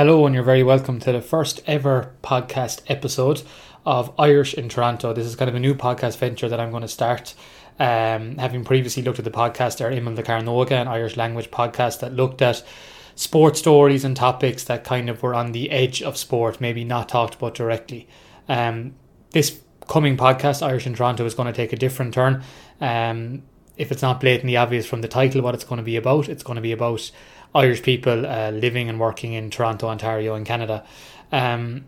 Hello, 0.00 0.24
and 0.24 0.34
you're 0.34 0.42
very 0.42 0.62
welcome 0.62 0.98
to 0.98 1.12
the 1.12 1.20
first 1.20 1.60
ever 1.66 2.14
podcast 2.22 2.80
episode 2.86 3.42
of 3.84 4.14
Irish 4.18 4.54
in 4.54 4.70
Toronto. 4.70 5.12
This 5.12 5.26
is 5.26 5.36
kind 5.36 5.50
of 5.50 5.54
a 5.54 5.60
new 5.60 5.74
podcast 5.74 6.16
venture 6.16 6.48
that 6.48 6.58
I'm 6.58 6.70
going 6.70 6.80
to 6.80 6.88
start. 6.88 7.34
Um, 7.78 8.38
having 8.38 8.64
previously 8.64 9.02
looked 9.02 9.18
at 9.18 9.26
the 9.26 9.30
podcast 9.30 9.76
there, 9.76 9.90
Imel 9.90 10.16
the 10.16 10.22
Carnoga, 10.22 10.80
an 10.80 10.88
Irish 10.88 11.18
language 11.18 11.50
podcast 11.50 12.00
that 12.00 12.14
looked 12.14 12.40
at 12.40 12.64
sports 13.14 13.58
stories 13.58 14.02
and 14.02 14.16
topics 14.16 14.64
that 14.64 14.84
kind 14.84 15.10
of 15.10 15.22
were 15.22 15.34
on 15.34 15.52
the 15.52 15.70
edge 15.70 16.00
of 16.00 16.16
sport, 16.16 16.62
maybe 16.62 16.82
not 16.82 17.10
talked 17.10 17.34
about 17.34 17.54
directly. 17.54 18.08
Um, 18.48 18.94
this 19.32 19.60
coming 19.86 20.16
podcast, 20.16 20.66
Irish 20.66 20.86
in 20.86 20.94
Toronto, 20.94 21.26
is 21.26 21.34
going 21.34 21.52
to 21.52 21.52
take 21.52 21.74
a 21.74 21.76
different 21.76 22.14
turn. 22.14 22.42
Um, 22.80 23.42
if 23.76 23.92
it's 23.92 24.02
not 24.02 24.20
blatantly 24.20 24.56
obvious 24.56 24.86
from 24.86 25.02
the 25.02 25.08
title 25.08 25.42
what 25.42 25.54
it's 25.54 25.64
going 25.64 25.76
to 25.76 25.82
be 25.82 25.96
about, 25.96 26.30
it's 26.30 26.42
going 26.42 26.56
to 26.56 26.62
be 26.62 26.72
about 26.72 27.10
Irish 27.54 27.82
people 27.82 28.26
uh, 28.26 28.50
living 28.50 28.88
and 28.88 29.00
working 29.00 29.32
in 29.32 29.50
Toronto, 29.50 29.88
Ontario, 29.88 30.34
and 30.34 30.46
Canada. 30.46 30.84
Um, 31.32 31.84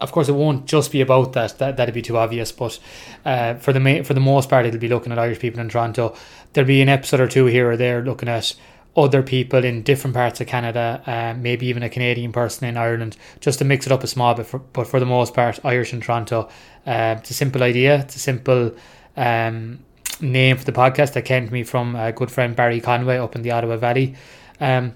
of 0.00 0.12
course, 0.12 0.28
it 0.28 0.32
won't 0.32 0.66
just 0.66 0.92
be 0.92 1.00
about 1.00 1.32
that. 1.32 1.58
That 1.58 1.76
that'd 1.76 1.94
be 1.94 2.02
too 2.02 2.16
obvious. 2.16 2.52
But 2.52 2.78
uh, 3.24 3.54
for 3.54 3.72
the 3.72 3.80
ma- 3.80 4.02
for 4.02 4.14
the 4.14 4.20
most 4.20 4.48
part, 4.48 4.66
it'll 4.66 4.80
be 4.80 4.88
looking 4.88 5.12
at 5.12 5.18
Irish 5.18 5.38
people 5.38 5.60
in 5.60 5.68
Toronto. 5.68 6.14
There'll 6.52 6.68
be 6.68 6.82
an 6.82 6.88
episode 6.88 7.20
or 7.20 7.28
two 7.28 7.46
here 7.46 7.70
or 7.70 7.76
there 7.76 8.02
looking 8.02 8.28
at 8.28 8.54
other 8.94 9.22
people 9.22 9.64
in 9.64 9.82
different 9.82 10.14
parts 10.14 10.40
of 10.40 10.46
Canada, 10.46 11.02
uh, 11.06 11.34
maybe 11.38 11.66
even 11.66 11.82
a 11.82 11.88
Canadian 11.88 12.30
person 12.30 12.68
in 12.68 12.76
Ireland, 12.76 13.16
just 13.40 13.58
to 13.60 13.64
mix 13.64 13.86
it 13.86 13.92
up 13.92 14.04
a 14.04 14.06
small 14.06 14.34
bit. 14.34 14.46
For, 14.46 14.58
but 14.58 14.86
for 14.86 15.00
the 15.00 15.06
most 15.06 15.34
part, 15.34 15.58
Irish 15.64 15.92
in 15.94 16.00
Toronto. 16.00 16.48
Uh, 16.86 17.16
it's 17.18 17.30
a 17.30 17.34
simple 17.34 17.62
idea. 17.62 18.00
It's 18.00 18.16
a 18.16 18.18
simple 18.18 18.74
um, 19.16 19.78
name 20.20 20.56
for 20.56 20.64
the 20.64 20.72
podcast 20.72 21.14
that 21.14 21.24
came 21.24 21.46
to 21.46 21.52
me 21.52 21.62
from 21.62 21.96
a 21.96 22.12
good 22.12 22.30
friend 22.30 22.54
Barry 22.54 22.80
Conway 22.80 23.16
up 23.16 23.34
in 23.34 23.42
the 23.42 23.50
Ottawa 23.50 23.76
Valley. 23.76 24.14
Um, 24.60 24.94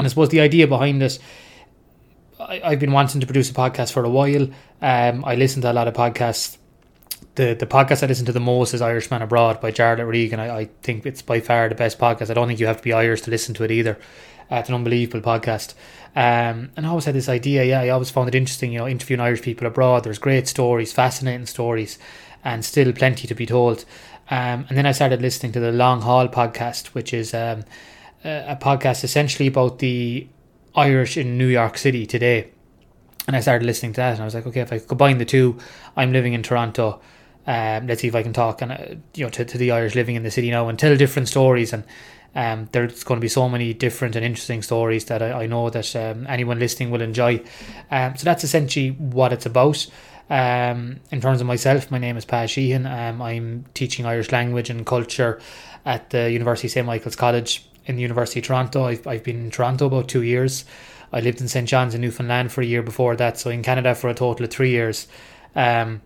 and 0.00 0.06
I 0.06 0.08
suppose 0.08 0.30
the 0.30 0.40
idea 0.40 0.66
behind 0.66 1.02
it, 1.02 1.18
I, 2.38 2.70
have 2.70 2.80
been 2.80 2.92
wanting 2.92 3.20
to 3.20 3.26
produce 3.26 3.50
a 3.50 3.54
podcast 3.54 3.92
for 3.92 4.04
a 4.04 4.10
while. 4.10 4.48
Um, 4.80 5.24
I 5.24 5.34
listen 5.34 5.62
to 5.62 5.70
a 5.70 5.74
lot 5.74 5.88
of 5.88 5.94
podcasts. 5.94 6.56
The 7.34 7.54
the 7.54 7.66
podcast 7.66 8.02
I 8.02 8.06
listen 8.06 8.26
to 8.26 8.32
the 8.32 8.40
most 8.40 8.74
is 8.74 8.82
Irishman 8.82 9.22
Abroad 9.22 9.60
by 9.60 9.70
Jarlath 9.70 10.08
Regan. 10.08 10.40
I, 10.40 10.60
I 10.60 10.64
think 10.82 11.06
it's 11.06 11.22
by 11.22 11.40
far 11.40 11.68
the 11.68 11.74
best 11.74 11.98
podcast. 11.98 12.30
I 12.30 12.34
don't 12.34 12.48
think 12.48 12.60
you 12.60 12.66
have 12.66 12.78
to 12.78 12.82
be 12.82 12.92
Irish 12.92 13.20
to 13.22 13.30
listen 13.30 13.54
to 13.54 13.64
it 13.64 13.70
either. 13.70 13.98
Uh, 14.50 14.56
it's 14.56 14.68
an 14.68 14.74
unbelievable 14.74 15.20
podcast. 15.20 15.74
Um, 16.16 16.70
and 16.76 16.84
I 16.84 16.88
always 16.88 17.04
had 17.04 17.14
this 17.14 17.28
idea, 17.28 17.62
yeah, 17.62 17.80
I 17.82 17.90
always 17.90 18.10
found 18.10 18.26
it 18.28 18.34
interesting, 18.34 18.72
you 18.72 18.78
know, 18.78 18.88
interviewing 18.88 19.20
Irish 19.20 19.42
people 19.42 19.66
abroad. 19.66 20.02
There's 20.02 20.18
great 20.18 20.48
stories, 20.48 20.92
fascinating 20.92 21.46
stories, 21.46 21.98
and 22.42 22.64
still 22.64 22.92
plenty 22.92 23.28
to 23.28 23.34
be 23.34 23.46
told. 23.46 23.84
Um, 24.28 24.66
and 24.68 24.76
then 24.76 24.86
I 24.86 24.92
started 24.92 25.22
listening 25.22 25.52
to 25.52 25.60
the 25.60 25.70
Long 25.70 26.00
Haul 26.00 26.26
podcast, 26.26 26.88
which 26.88 27.14
is 27.14 27.32
um, 27.32 27.64
a 28.24 28.56
podcast 28.60 29.04
essentially 29.04 29.48
about 29.48 29.78
the 29.78 30.26
Irish 30.74 31.16
in 31.16 31.38
New 31.38 31.46
York 31.46 31.78
City 31.78 32.06
today. 32.06 32.50
And 33.26 33.36
I 33.36 33.40
started 33.40 33.64
listening 33.64 33.92
to 33.92 33.96
that, 33.98 34.14
and 34.14 34.22
I 34.22 34.24
was 34.24 34.34
like, 34.34 34.46
okay, 34.46 34.60
if 34.60 34.72
I 34.72 34.78
combine 34.78 35.18
the 35.18 35.24
two, 35.24 35.58
I'm 35.96 36.12
living 36.12 36.32
in 36.32 36.42
Toronto. 36.42 37.00
Um, 37.46 37.86
let's 37.86 38.02
see 38.02 38.08
if 38.08 38.14
I 38.14 38.22
can 38.22 38.32
talk 38.32 38.60
and 38.60 38.72
uh, 38.72 38.78
you 39.14 39.24
know 39.24 39.30
to, 39.30 39.44
to 39.44 39.58
the 39.58 39.70
Irish 39.70 39.94
living 39.94 40.14
in 40.14 40.22
the 40.22 40.30
city 40.30 40.50
now 40.50 40.68
and 40.68 40.78
tell 40.78 40.96
different 40.96 41.28
stories. 41.28 41.72
And 41.72 41.84
um, 42.34 42.68
there's 42.72 43.02
going 43.02 43.18
to 43.18 43.24
be 43.24 43.28
so 43.28 43.48
many 43.48 43.72
different 43.72 44.14
and 44.14 44.24
interesting 44.24 44.62
stories 44.62 45.06
that 45.06 45.22
I, 45.22 45.42
I 45.42 45.46
know 45.46 45.70
that 45.70 45.96
um, 45.96 46.26
anyone 46.28 46.58
listening 46.58 46.90
will 46.90 47.02
enjoy. 47.02 47.42
Um, 47.90 48.16
so 48.16 48.24
that's 48.24 48.44
essentially 48.44 48.90
what 48.90 49.32
it's 49.32 49.46
about. 49.46 49.86
Um, 50.28 51.00
in 51.10 51.20
terms 51.20 51.40
of 51.40 51.46
myself, 51.46 51.90
my 51.90 51.98
name 51.98 52.16
is 52.16 52.24
Pa 52.24 52.46
Sheehan. 52.46 52.86
Um, 52.86 53.20
I'm 53.20 53.64
teaching 53.74 54.06
Irish 54.06 54.30
language 54.30 54.70
and 54.70 54.86
culture 54.86 55.40
at 55.84 56.10
the 56.10 56.30
University 56.30 56.68
of 56.68 56.72
St 56.72 56.86
Michael's 56.86 57.16
College 57.16 57.66
in 57.90 57.96
the 57.96 58.02
University 58.02 58.40
of 58.40 58.46
Toronto. 58.46 58.84
I've, 58.84 59.06
I've 59.06 59.24
been 59.24 59.44
in 59.44 59.50
Toronto 59.50 59.86
about 59.86 60.08
two 60.08 60.22
years. 60.22 60.64
I 61.12 61.20
lived 61.20 61.40
in 61.40 61.48
St. 61.48 61.68
John's 61.68 61.94
in 61.94 62.00
Newfoundland 62.00 62.52
for 62.52 62.62
a 62.62 62.66
year 62.66 62.82
before 62.82 63.16
that, 63.16 63.38
so 63.38 63.50
in 63.50 63.62
Canada 63.62 63.94
for 63.94 64.08
a 64.08 64.14
total 64.14 64.44
of 64.44 64.50
three 64.50 64.70
years. 64.70 65.08
Um, 65.54 66.00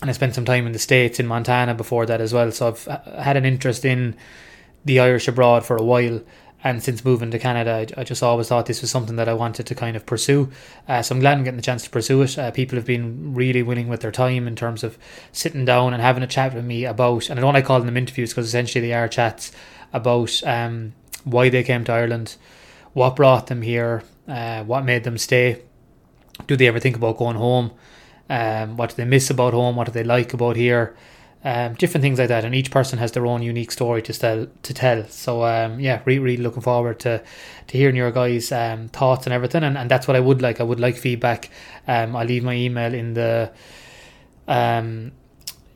and 0.00 0.10
I 0.10 0.12
spent 0.12 0.34
some 0.34 0.44
time 0.44 0.66
in 0.66 0.72
the 0.72 0.78
States, 0.78 1.20
in 1.20 1.26
Montana 1.26 1.74
before 1.74 2.04
that 2.06 2.20
as 2.20 2.34
well. 2.34 2.50
So 2.50 2.68
I've 2.68 2.84
had 3.24 3.36
an 3.36 3.44
interest 3.44 3.84
in 3.84 4.16
the 4.84 5.00
Irish 5.00 5.28
abroad 5.28 5.64
for 5.64 5.76
a 5.76 5.82
while. 5.82 6.20
And 6.62 6.82
since 6.82 7.04
moving 7.04 7.30
to 7.30 7.38
Canada, 7.38 7.86
I, 7.96 8.00
I 8.00 8.04
just 8.04 8.22
always 8.22 8.48
thought 8.48 8.66
this 8.66 8.80
was 8.80 8.90
something 8.90 9.16
that 9.16 9.28
I 9.28 9.34
wanted 9.34 9.66
to 9.66 9.74
kind 9.74 9.96
of 9.96 10.06
pursue. 10.06 10.50
Uh, 10.88 11.02
so 11.02 11.14
I'm 11.14 11.20
glad 11.20 11.36
I'm 11.36 11.44
getting 11.44 11.58
the 11.58 11.62
chance 11.62 11.84
to 11.84 11.90
pursue 11.90 12.22
it. 12.22 12.38
Uh, 12.38 12.50
people 12.50 12.76
have 12.76 12.86
been 12.86 13.34
really 13.34 13.62
willing 13.62 13.88
with 13.88 14.00
their 14.00 14.10
time 14.10 14.48
in 14.48 14.56
terms 14.56 14.82
of 14.82 14.98
sitting 15.30 15.66
down 15.66 15.92
and 15.92 16.02
having 16.02 16.22
a 16.22 16.26
chat 16.26 16.54
with 16.54 16.64
me 16.64 16.86
about, 16.86 17.28
and 17.28 17.38
I 17.38 17.42
don't 17.42 17.52
like 17.52 17.66
calling 17.66 17.86
them 17.86 17.98
interviews 17.98 18.30
because 18.30 18.46
essentially 18.46 18.86
they 18.86 18.94
are 18.94 19.08
chats 19.08 19.52
about 19.92 20.42
um, 20.44 20.94
why 21.24 21.48
they 21.48 21.62
came 21.62 21.84
to 21.84 21.92
Ireland, 21.92 22.36
what 22.92 23.16
brought 23.16 23.48
them 23.48 23.62
here, 23.62 24.02
uh, 24.28 24.62
what 24.64 24.84
made 24.84 25.04
them 25.04 25.18
stay. 25.18 25.62
Do 26.46 26.56
they 26.56 26.66
ever 26.66 26.80
think 26.80 26.96
about 26.96 27.18
going 27.18 27.36
home? 27.36 27.72
Um, 28.28 28.76
what 28.76 28.90
do 28.90 28.96
they 28.96 29.04
miss 29.04 29.30
about 29.30 29.52
home? 29.52 29.76
What 29.76 29.86
do 29.86 29.92
they 29.92 30.04
like 30.04 30.32
about 30.34 30.56
here? 30.56 30.96
Um, 31.46 31.74
different 31.74 32.00
things 32.02 32.18
like 32.18 32.28
that, 32.28 32.44
and 32.46 32.54
each 32.54 32.70
person 32.70 32.98
has 32.98 33.12
their 33.12 33.26
own 33.26 33.42
unique 33.42 33.70
story 33.70 34.00
to 34.02 34.12
tell. 34.14 34.46
To 34.62 34.74
tell. 34.74 35.06
So 35.08 35.44
um, 35.44 35.78
yeah, 35.78 36.00
really, 36.06 36.18
really 36.18 36.42
looking 36.42 36.62
forward 36.62 37.00
to 37.00 37.22
to 37.66 37.78
hearing 37.78 37.96
your 37.96 38.10
guys' 38.10 38.50
um, 38.50 38.88
thoughts 38.88 39.26
and 39.26 39.34
everything, 39.34 39.62
and, 39.62 39.76
and 39.76 39.90
that's 39.90 40.08
what 40.08 40.16
I 40.16 40.20
would 40.20 40.40
like. 40.40 40.58
I 40.60 40.64
would 40.64 40.80
like 40.80 40.96
feedback. 40.96 41.50
Um, 41.86 42.16
I'll 42.16 42.24
leave 42.24 42.44
my 42.44 42.54
email 42.54 42.94
in 42.94 43.12
the 43.12 43.52
um 44.48 45.12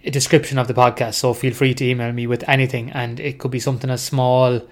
description 0.03 0.59
of 0.59 0.69
the 0.69 0.75
podcast. 0.75 1.15
So 1.15 1.35
feel 1.35 1.53
free 1.53 1.75
to 1.75 1.85
email 1.85 2.13
me 2.13 2.27
with 2.27 2.49
anything, 2.49 2.91
and 2.93 3.21
it 3.21 3.39
could 3.39 3.51
be 3.51 3.61
something 3.61 3.91
as 3.91 4.03
small 4.03 4.63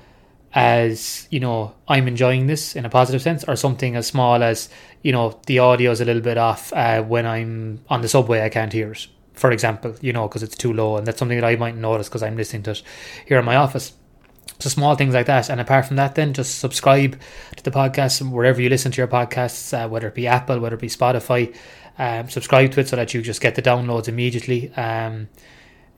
as 0.56 1.28
you 1.30 1.38
know 1.38 1.74
I'm 1.86 2.08
enjoying 2.08 2.46
this 2.46 2.74
in 2.74 2.86
a 2.86 2.88
positive 2.88 3.20
sense, 3.20 3.44
or 3.44 3.54
something 3.56 3.94
as 3.94 4.06
small 4.06 4.42
as 4.42 4.70
you 5.02 5.12
know 5.12 5.38
the 5.46 5.58
audio 5.58 5.90
is 5.90 6.00
a 6.00 6.04
little 6.06 6.22
bit 6.22 6.38
off 6.38 6.72
uh, 6.72 7.02
when 7.02 7.26
I'm 7.26 7.84
on 7.88 8.00
the 8.00 8.08
subway. 8.08 8.40
I 8.40 8.48
can't 8.48 8.72
hear 8.72 8.90
it, 8.92 9.06
for 9.34 9.52
example, 9.52 9.94
you 10.00 10.14
know, 10.14 10.26
because 10.26 10.42
it's 10.42 10.56
too 10.56 10.72
low, 10.72 10.96
and 10.96 11.06
that's 11.06 11.18
something 11.18 11.38
that 11.38 11.46
I 11.46 11.56
might 11.56 11.76
notice 11.76 12.08
because 12.08 12.22
I'm 12.22 12.38
listening 12.38 12.62
to 12.64 12.70
it 12.70 12.82
here 13.26 13.38
in 13.38 13.44
my 13.44 13.56
office. 13.56 13.92
So 14.58 14.70
small 14.70 14.94
things 14.94 15.12
like 15.12 15.26
that, 15.26 15.50
and 15.50 15.60
apart 15.60 15.84
from 15.84 15.96
that, 15.96 16.14
then 16.14 16.32
just 16.32 16.58
subscribe 16.58 17.20
to 17.56 17.62
the 17.62 17.70
podcast 17.70 18.28
wherever 18.28 18.62
you 18.62 18.70
listen 18.70 18.90
to 18.92 18.96
your 18.96 19.08
podcasts, 19.08 19.74
uh, 19.76 19.86
whether 19.86 20.08
it 20.08 20.14
be 20.14 20.26
Apple, 20.26 20.58
whether 20.58 20.76
it 20.76 20.80
be 20.80 20.88
Spotify. 20.88 21.54
Um, 21.98 22.30
subscribe 22.30 22.72
to 22.72 22.80
it 22.80 22.88
so 22.88 22.96
that 22.96 23.12
you 23.12 23.20
just 23.20 23.42
get 23.42 23.56
the 23.56 23.62
downloads 23.62 24.08
immediately. 24.08 24.72
Um, 24.72 25.28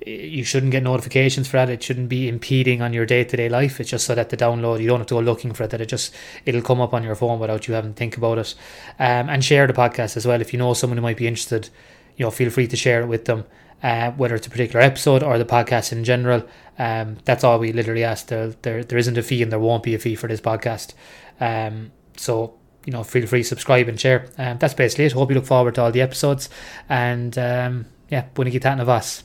you 0.09 0.45
shouldn't 0.45 0.73
get 0.73 0.83
notifications 0.83 1.49
for 1.49 1.59
that. 1.59 1.71
It 1.71 1.83
shouldn't 1.83 2.09
be 2.09 2.29
impeding 2.29 2.83
on 2.83 2.93
your 2.93 3.07
day 3.07 3.25
to 3.25 3.37
day 3.37 3.49
life. 3.49 3.81
It's 3.81 3.91
just 3.91 4.07
so 4.07 4.15
that 4.15 4.31
the 4.31 4.37
download 4.37 4.81
you 4.81 4.89
don't 4.89 5.01
have 5.01 5.07
to 5.09 5.15
go 5.15 5.21
looking 5.21 5.53
for 5.53 5.65
it. 5.65 5.71
That 5.71 5.81
it 5.81 5.87
just 5.89 6.15
it'll 6.45 6.63
come 6.63 6.81
up 6.81 6.95
on 6.95 7.03
your 7.03 7.15
phone 7.15 7.39
without 7.39 7.69
you 7.69 7.75
having 7.75 7.93
to 7.93 7.97
think 7.97 8.17
about 8.17 8.39
it. 8.39 8.55
Um, 8.99 9.29
and 9.29 9.45
share 9.45 9.67
the 9.67 9.73
podcast 9.73 10.17
as 10.17 10.27
well 10.27 10.41
if 10.41 10.53
you 10.53 10.59
know 10.59 10.75
someone 10.75 10.97
who 10.97 11.03
might 11.03 11.17
be 11.17 11.27
interested. 11.27 11.71
You 12.17 12.25
know, 12.25 12.31
feel 12.31 12.51
free 12.51 12.67
to 12.67 12.77
share 12.77 13.03
it 13.03 13.07
with 13.07 13.27
them. 13.27 13.45
Uh, 13.81 14.11
whether 14.13 14.35
it's 14.35 14.47
a 14.47 14.51
particular 14.51 14.81
episode 14.81 15.23
or 15.23 15.39
the 15.39 15.45
podcast 15.45 15.93
in 15.93 16.03
general, 16.03 16.45
um, 16.81 17.17
that's 17.25 17.45
all 17.45 17.61
we 17.61 17.73
literally 17.73 18.03
ask. 18.03 18.27
There, 18.27 18.49
there, 18.63 18.83
there 18.83 18.99
isn't 18.99 19.17
a 19.17 19.23
fee 19.23 19.41
and 19.41 19.53
there 19.53 19.61
won't 19.61 19.85
be 19.85 19.95
a 19.95 20.01
fee 20.01 20.17
for 20.17 20.27
this 20.27 20.41
podcast. 20.41 20.95
Um, 21.39 21.93
so 22.17 22.59
you 22.89 22.93
know, 22.93 23.05
feel 23.05 23.27
free 23.27 23.43
to 23.43 23.49
subscribe 23.49 23.87
and 23.87 24.01
share. 24.01 24.31
Um, 24.39 24.57
that's 24.59 24.73
basically 24.73 25.05
it. 25.05 25.13
Hope 25.13 25.29
you 25.29 25.35
look 25.37 25.45
forward 25.45 25.75
to 25.75 25.83
all 25.83 25.93
the 25.93 26.01
episodes. 26.01 26.49
And 26.89 27.37
um, 27.37 27.85
yeah, 28.09 28.25
buona 28.33 28.51
chitarra 28.51 28.79
na 28.79 28.85
vas. 28.85 29.25